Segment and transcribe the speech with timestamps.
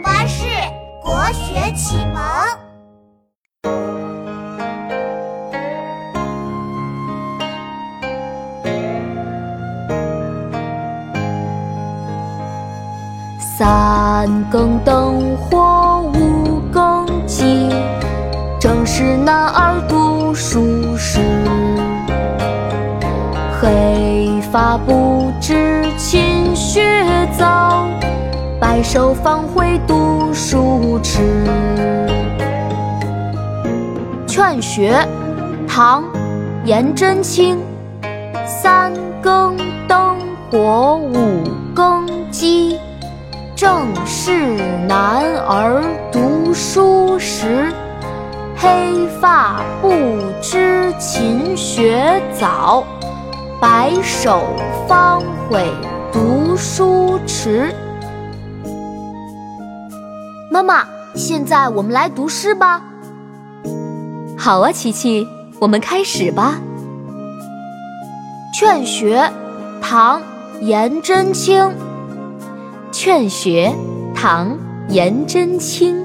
[0.00, 0.44] 巴士
[1.02, 2.22] 国学启蒙。
[13.58, 17.70] 三更灯火五更鸡，
[18.60, 21.20] 正是男儿读书时。
[23.58, 26.82] 黑发不知勤学
[27.38, 27.88] 早，
[28.76, 31.22] 白首方悔读书迟。
[34.26, 34.92] 《劝学》
[35.66, 36.04] 唐·
[36.66, 37.58] 颜真卿。
[38.44, 39.56] 三更
[39.88, 40.18] 灯
[40.50, 41.42] 火五
[41.74, 42.78] 更鸡，
[43.56, 47.72] 正是男儿读书时。
[48.58, 49.90] 黑发不
[50.42, 52.84] 知勤学早。
[53.58, 54.42] 白首
[54.86, 55.66] 方悔
[56.12, 57.74] 读书迟。
[60.56, 62.80] 妈妈，现在我们来读诗吧。
[64.38, 65.28] 好啊，琪琪，
[65.60, 66.58] 我们开始吧。
[68.58, 69.20] 《劝学》
[69.82, 70.18] 唐·
[70.62, 71.62] 颜真卿。
[72.90, 73.70] 《劝学》
[74.18, 74.48] 唐·
[74.88, 76.02] 颜真卿。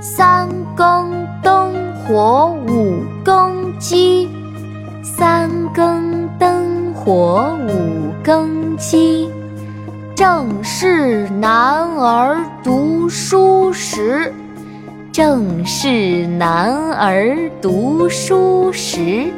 [0.00, 4.28] 三更灯火五更鸡。
[5.04, 9.30] 三更灯火五更鸡，
[10.20, 14.30] 正是男儿读书时。
[15.10, 19.32] 正是男儿读书时。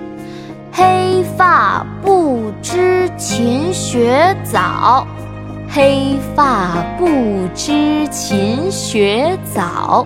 [0.73, 5.07] 黑发不知勤学早，
[5.71, 7.07] 黑发不
[7.55, 10.05] 知勤学早。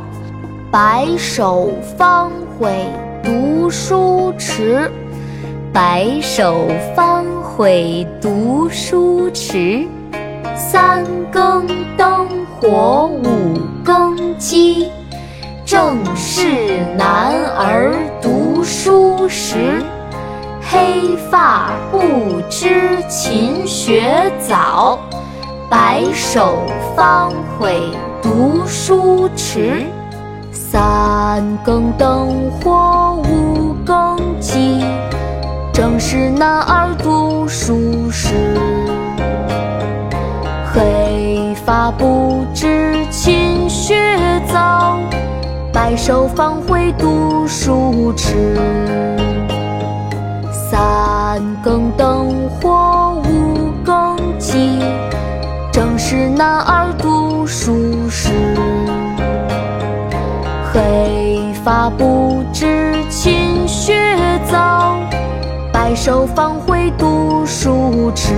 [0.71, 2.85] 白首方悔
[3.25, 4.93] 读书迟。
[5.73, 9.87] 白首方悔读书迟，
[10.55, 11.67] 三更
[11.97, 14.91] 灯火五更鸡，
[15.65, 19.83] 正是男儿读书时。
[20.61, 24.99] 黑发不知勤学早，
[25.71, 26.59] 白首
[26.95, 27.81] 方悔
[28.21, 29.85] 读书迟。
[30.53, 34.85] 三更灯火五更鸡。
[35.73, 38.35] 正是男儿读书时，
[44.53, 44.99] 早，
[45.73, 48.57] 白首方悔读书迟。
[50.53, 54.81] 三更灯火五更鸡，
[55.73, 58.31] 正是男儿读书时。
[60.73, 63.95] 黑发不知勤学
[64.51, 64.99] 早。
[65.73, 68.33] 白首方悔读书迟。